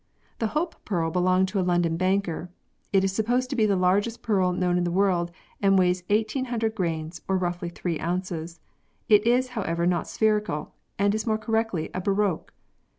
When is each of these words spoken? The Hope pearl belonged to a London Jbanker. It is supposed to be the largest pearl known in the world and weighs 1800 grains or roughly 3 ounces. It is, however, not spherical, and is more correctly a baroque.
The 0.39 0.47
Hope 0.57 0.83
pearl 0.83 1.11
belonged 1.11 1.47
to 1.49 1.59
a 1.59 1.61
London 1.61 1.95
Jbanker. 1.95 2.49
It 2.91 3.03
is 3.03 3.11
supposed 3.11 3.51
to 3.51 3.55
be 3.55 3.67
the 3.67 3.75
largest 3.75 4.23
pearl 4.23 4.51
known 4.51 4.79
in 4.79 4.83
the 4.83 4.89
world 4.89 5.29
and 5.61 5.77
weighs 5.77 6.01
1800 6.09 6.73
grains 6.73 7.21
or 7.27 7.37
roughly 7.37 7.69
3 7.69 7.99
ounces. 7.99 8.59
It 9.09 9.27
is, 9.27 9.49
however, 9.49 9.85
not 9.85 10.07
spherical, 10.07 10.73
and 10.97 11.13
is 11.13 11.27
more 11.27 11.37
correctly 11.37 11.91
a 11.93 12.01
baroque. 12.01 12.51